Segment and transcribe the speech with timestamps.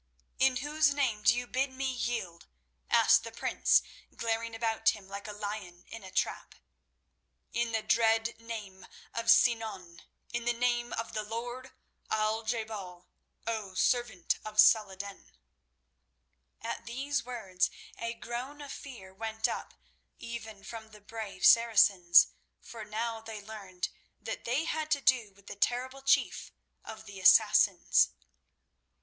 [0.39, 2.47] "In whose name do you bid me yield?"
[2.89, 3.83] asked the prince,
[4.15, 6.55] glaring about him like a lion in a trap.
[7.53, 10.01] "In the dread name of Sinan,
[10.33, 11.69] in the name of the lord
[12.09, 13.09] Al je bal,
[13.45, 15.37] O servant of Salah ed din."
[16.63, 19.75] At these words a groan of fear went up
[20.17, 22.29] even from the brave Saracens,
[22.59, 23.89] for now they learned
[24.19, 26.51] that they had to do with the terrible chief
[26.83, 28.09] of the Assassins.